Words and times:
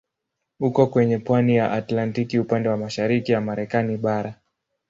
Uko 0.59 0.87
kwenye 0.87 1.17
pwani 1.17 1.55
ya 1.55 1.71
Atlantiki 1.71 2.39
upande 2.39 2.69
wa 2.69 2.77
mashariki 2.77 3.31
ya 3.31 3.41
Marekani 3.41 3.97
bara. 3.97 4.35